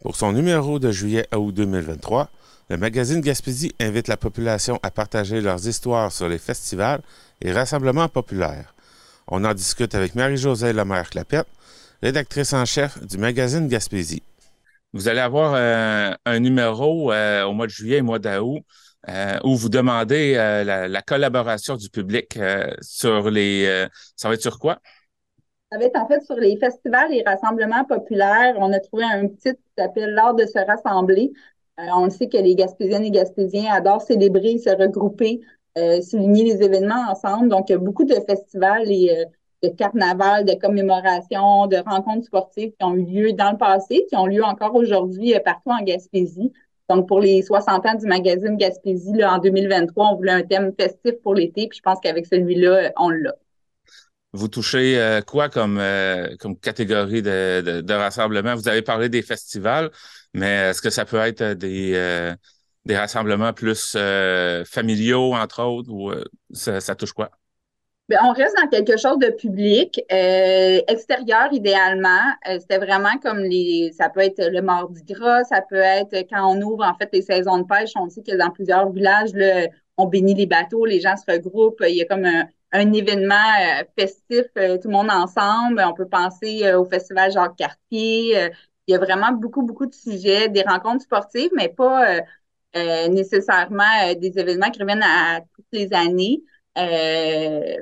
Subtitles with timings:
[0.00, 2.30] Pour son numéro de juillet à août 2023,
[2.70, 7.02] le magazine Gaspésie invite la population à partager leurs histoires sur les festivals
[7.42, 8.74] et rassemblements populaires.
[9.28, 11.48] On en discute avec Marie-Josée Lemère-Clapette,
[12.02, 14.22] rédactrice en chef du magazine Gaspésie.
[14.94, 18.62] Vous allez avoir euh, un numéro euh, au mois de juillet et mois d'août
[19.06, 22.38] euh, où vous demandez la, collaboration du public
[22.80, 23.86] sur les...
[24.16, 24.80] ça va être sur quoi?
[25.70, 28.54] Ça va être en fait sur les festivals et rassemblements populaires.
[28.58, 31.32] On a trouvé un petit qui s'appelle L'art de se rassembler.
[31.78, 35.40] on sait que les Gaspésiennes et Gaspésiens adorent célébrer, se regrouper,
[36.02, 37.48] souligner les événements ensemble.
[37.48, 39.26] Donc, il y a beaucoup de festivals et
[39.62, 44.16] de carnaval, de commémoration, de rencontres sportives qui ont eu lieu dans le passé, qui
[44.16, 46.52] ont lieu encore aujourd'hui euh, partout en Gaspésie.
[46.88, 50.72] Donc, pour les 60 ans du magazine Gaspésie, là, en 2023, on voulait un thème
[50.78, 53.34] festif pour l'été, puis je pense qu'avec celui-là, euh, on l'a.
[54.32, 55.82] Vous touchez euh, quoi comme,
[56.38, 58.54] comme catégorie de, rassemblement?
[58.54, 59.90] Vous avez parlé des festivals,
[60.34, 62.34] mais est-ce que ça peut être des,
[62.84, 63.96] des rassemblements plus
[64.66, 66.12] familiaux, entre autres, ou
[66.52, 67.30] ça touche quoi?
[68.10, 72.32] Ben, on reste dans quelque chose de public, euh, extérieur idéalement.
[72.48, 76.44] Euh, c'était vraiment comme les, ça peut être le mardi gras, ça peut être quand
[76.52, 77.92] on ouvre en fait les saisons de pêche.
[77.94, 79.30] On sait que dans plusieurs villages,
[79.96, 81.84] on bénit les bateaux, les gens se regroupent.
[81.88, 85.82] Il y a comme un, événement euh, festif, tout le monde ensemble.
[85.86, 88.48] On peut penser au festival Jacques Cartier.
[88.86, 92.20] il y a vraiment beaucoup beaucoup de sujets, des rencontres sportives, mais pas
[92.74, 96.42] nécessairement des événements qui reviennent à toutes les années.
[96.78, 97.76] Euh,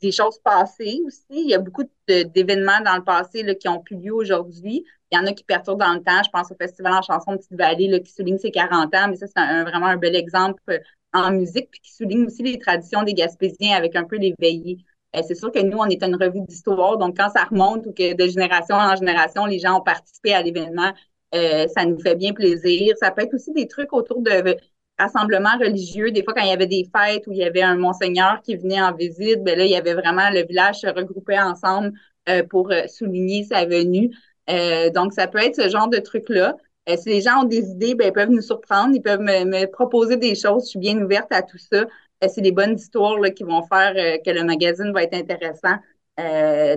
[0.00, 1.24] des choses passées aussi.
[1.30, 4.84] Il y a beaucoup d'événements dans le passé là, qui ont pu lieu aujourd'hui.
[5.12, 6.22] Il y en a qui perturbent dans le temps.
[6.24, 9.26] Je pense au Festival en chanson de Petite-Vallée qui souligne ses 40 ans, mais ça,
[9.26, 10.78] c'est vraiment un bel exemple euh,
[11.12, 14.78] en musique, puis qui souligne aussi les traditions des Gaspésiens avec un peu l'éveillé.
[15.16, 17.92] Euh, c'est sûr que nous, on est une revue d'histoire, donc quand ça remonte ou
[17.92, 20.92] que de génération en génération, les gens ont participé à l'événement,
[21.32, 22.94] ça nous fait bien plaisir.
[23.00, 24.56] Ça peut être aussi des trucs autour de
[25.00, 26.10] rassemblements religieux.
[26.10, 28.56] Des fois, quand il y avait des fêtes où il y avait un monseigneur qui
[28.56, 31.92] venait en visite, ben là, il y avait vraiment le village se regroupait ensemble
[32.28, 34.10] euh, pour euh, souligner sa venue.
[34.50, 36.56] Euh, donc, ça peut être ce genre de truc-là.
[36.86, 40.16] Si les gens ont des idées, ben, ils peuvent nous surprendre, ils peuvent me, proposer
[40.16, 40.64] des choses.
[40.64, 41.86] Je suis bien ouverte à tout ça.
[42.28, 45.76] c'est des bonnes histoires là, qui vont faire que le magazine va être intéressant.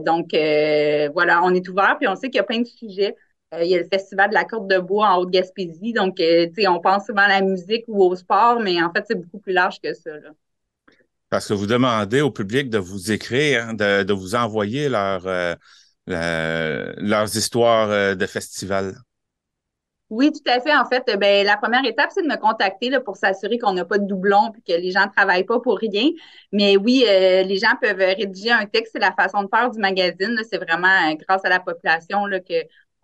[0.05, 0.29] donc,
[1.13, 3.15] voilà, on est ouvert, puis on sait qu'il y a plein de sujets.
[3.53, 5.93] Euh, il y a le Festival de la Côte de Bois en Haute-Gaspésie.
[5.93, 9.15] Donc, euh, on pense souvent à la musique ou au sport, mais en fait, c'est
[9.15, 10.11] beaucoup plus large que ça.
[11.29, 15.55] Parce que vous demandez au public de vous écrire, hein, de, vous envoyer euh,
[16.07, 18.95] leurs histoires de festival.
[20.13, 20.75] Oui, tout à fait.
[20.75, 23.85] En fait, ben, la première étape, c'est de me contacter là, pour s'assurer qu'on n'a
[23.85, 26.09] pas de doublons et que les gens ne travaillent pas pour rien.
[26.51, 28.91] Mais oui, les gens peuvent rédiger un texte.
[28.93, 30.39] C'est la façon de faire du magazine.
[30.49, 32.53] C'est vraiment grâce à la population là, que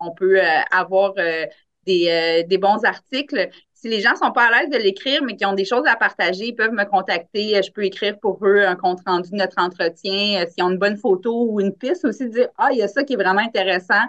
[0.00, 1.44] on peut euh, avoir euh,
[1.88, 3.48] euh, des, bons articles.
[3.74, 5.96] Si les gens sont pas à l'aise de l'écrire, mais qui ont des choses à
[5.96, 7.62] partager, ils peuvent me contacter.
[7.62, 10.44] Je peux écrire pour eux un compte rendu de notre entretien.
[10.46, 13.04] S'ils ont une bonne photo ou une piste aussi, dire Ah, il y a ça
[13.04, 14.02] qui est vraiment intéressant,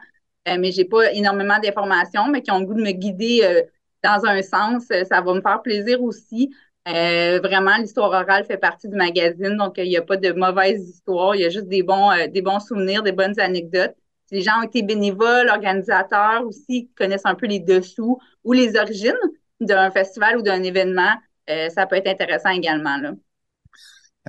[0.46, 3.64] mais j'ai pas énormément d'informations, mais qui ont le goût de me guider
[4.04, 4.86] dans un sens.
[4.88, 6.54] Ça va me faire plaisir aussi.
[6.86, 11.36] vraiment, l'histoire orale fait partie du magazine, donc il n'y a pas de mauvaises histoires,
[11.36, 13.96] il y a juste des bons, des bons souvenirs, des bonnes anecdotes
[14.32, 19.14] les gens ont été bénévoles, organisateurs aussi, connaissent un peu les dessous ou les origines
[19.60, 21.14] d'un festival ou d'un événement,
[21.50, 22.98] euh, ça peut être intéressant également.
[22.98, 23.12] Là.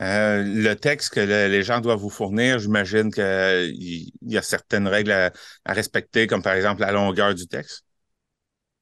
[0.01, 5.13] Euh, le texte que les gens doivent vous fournir, j'imagine qu'il y a certaines règles
[5.13, 5.33] à,
[5.67, 7.85] respecter, comme par exemple la longueur du texte.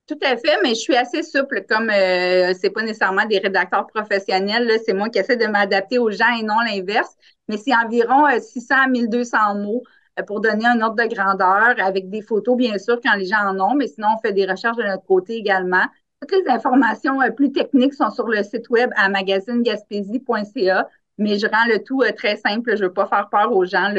[0.06, 3.86] Tout à fait, mais je suis assez souple, comme euh, c'est pas nécessairement des rédacteurs
[3.86, 7.14] professionnels, c'est moi qui essaie de m'adapter aux gens et non l'inverse,
[7.48, 9.82] mais c'est environ 600 à 1200 mots.
[10.18, 13.44] Euh, pour donner un ordre de grandeur avec des photos, bien sûr, quand les gens
[13.44, 15.84] en ont, mais sinon, on fait des recherches de notre côté également.
[16.20, 20.88] Toutes les informations euh, plus techniques sont sur le site web à magasinegaspésie.ca,
[21.20, 22.76] mais je rends le tout euh, très simple.
[22.76, 23.94] Je ne veux pas faire peur aux gens.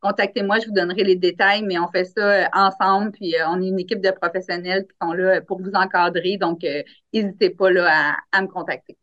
[0.00, 3.78] Contactez-moi, je vous donnerai les détails, mais on fait ça ensemble, puis on est une
[3.78, 6.38] équipe de professionnels qui sont là pour vous encadrer.
[6.38, 6.64] Donc,
[7.12, 8.96] n'hésitez pas là, à, me contacter.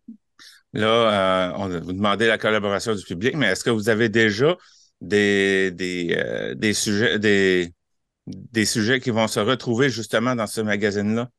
[0.74, 4.56] Là, on vous demandez la collaboration du public, mais est-ce que vous avez déjà
[5.02, 7.74] des, des, euh, des sujets, des,
[8.26, 11.30] des sujets qui vont se retrouver justement dans ce magazine-là?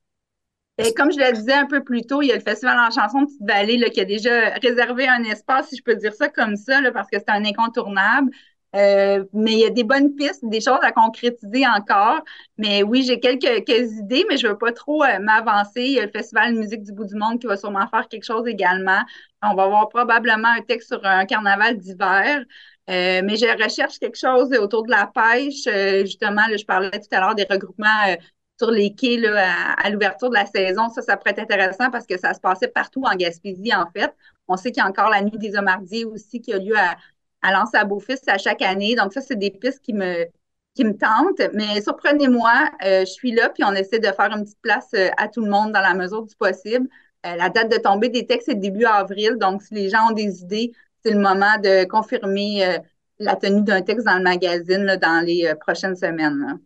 [0.79, 2.91] Et comme je le disais un peu plus tôt, il y a le Festival en
[2.91, 6.57] chanson de Petite-Vallée qui a déjà réservé un espace, si je peux dire ça comme
[6.57, 8.31] ça, parce que c'est un incontournable.
[8.77, 12.23] Euh, mais il y a des bonnes pistes, des choses à concrétiser encore.
[12.59, 15.83] Mais oui, j'ai quelques, idées, mais je ne veux pas trop euh, m'avancer.
[15.83, 18.07] Il y a le Festival de musique du bout du monde qui va sûrement faire
[18.09, 19.01] quelque chose également.
[19.43, 22.45] On va avoir probablement un texte sur un carnaval d'hiver.
[22.91, 25.65] Euh, mais je recherche quelque chose autour de la pêche.
[26.05, 28.17] Justement, je parlais tout à l'heure des regroupements
[28.59, 30.89] sur les quais à, l'ouverture de la saison.
[30.89, 34.13] Ça, ça pourrait être intéressant parce que ça se passait partout en Gaspésie, en fait.
[34.49, 36.97] On sait qu'il y a encore la nuit des Homardiers aussi qui a lieu à,
[37.43, 38.95] à Lance à Beaufils à chaque année.
[38.97, 40.27] Donc, ça, c'est des pistes qui me,
[40.75, 41.43] qui tentent.
[41.55, 42.53] Mais surprenez-moi,
[42.85, 45.45] euh, je suis là, puis on essaie de faire une petite place euh, à tout
[45.45, 46.89] le monde dans la mesure du possible.
[47.27, 49.37] Euh, la date de tombée des textes est début avril.
[49.39, 50.73] Donc, si les gens ont des idées,
[51.05, 52.79] c'est le moment de confirmer
[53.21, 56.59] la tenue d'un texte dans le magazine dans les prochaines semaines.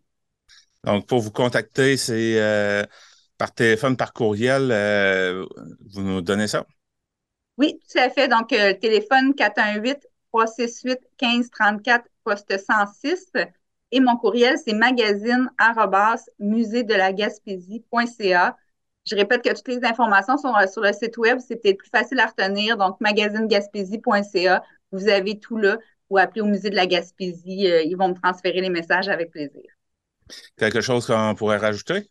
[0.85, 2.87] Donc, pour vous contacter, c'est
[3.39, 4.69] par téléphone, par courriel,
[5.91, 6.67] vous nous donnez ça?
[7.59, 8.29] Oui, tout à fait.
[8.29, 9.99] Donc, téléphone 418
[10.33, 13.33] 368 1534 poste 106.
[13.93, 18.57] Et mon courriel, c'est magazine de la Gaspésie.ca.
[19.05, 21.39] Je répète que toutes les informations sont sur le site web.
[21.47, 22.77] C'est peut-être plus facile à retenir.
[22.77, 24.63] Donc, magasinegaspésie.ca.
[24.93, 25.77] Vous avez tout là.
[26.09, 27.71] Ou appelez au musée de la Gaspésie.
[27.71, 29.63] Euh, ils vont me transférer les messages avec plaisir.
[30.57, 32.09] Quelque chose qu'on pourrait rajouter?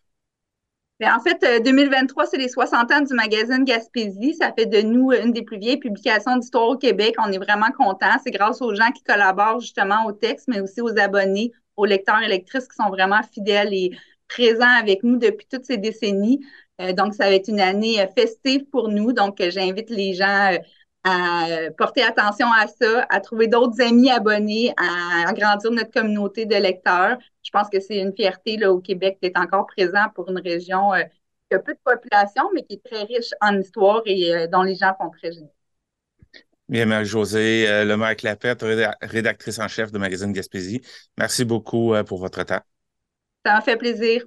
[1.02, 4.36] Ben, en fait, 2023, euh, c'est les 60 ans du magazine Gaspésie.
[4.36, 7.16] Ça fait de nous une des plus vieilles publications d'histoire au Québec.
[7.18, 8.20] On est vraiment contents.
[8.24, 12.22] C'est grâce aux gens qui collaborent justement au texte, mais aussi aux abonnés, aux lecteurs
[12.22, 13.98] et lectrices qui sont vraiment fidèles et
[14.28, 16.40] présents avec nous depuis toutes ces décennies.
[16.80, 19.12] Euh, donc, ça va être une année euh, festive pour nous.
[19.12, 20.56] Donc, j'invite les gens
[21.04, 21.48] à
[21.80, 27.18] porter attention à ça, à trouver d'autres amis abonnés, à agrandir notre communauté de lecteurs.
[27.54, 30.94] Je pense que c'est une fierté là, au Québec d'être encore présent pour une région
[30.94, 31.04] euh,
[31.50, 34.62] qui a peu de population, mais qui est très riche en histoire et euh, dont
[34.64, 35.52] les gens sont très généreux.
[36.70, 38.64] Bien, Marie-Josée euh, Lemaire-Clapette,
[39.02, 40.82] rédactrice en chef de Magazine Gaspésie.
[41.18, 42.62] Merci beaucoup pour votre temps.
[43.46, 44.24] Ça m'a fait plaisir.